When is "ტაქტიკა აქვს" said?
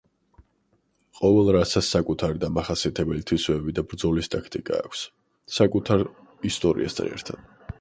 4.37-5.05